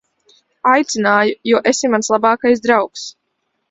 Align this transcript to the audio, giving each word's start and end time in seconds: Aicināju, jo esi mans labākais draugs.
Aicināju, 0.71 1.37
jo 1.53 1.63
esi 1.75 1.95
mans 1.97 2.13
labākais 2.17 2.69
draugs. 2.69 3.09